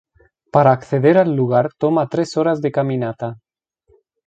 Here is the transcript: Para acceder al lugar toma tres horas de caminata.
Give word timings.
Para 0.51 0.71
acceder 0.71 1.19
al 1.19 1.35
lugar 1.35 1.69
toma 1.77 2.09
tres 2.09 2.35
horas 2.35 2.59
de 2.59 2.71
caminata. 2.71 3.37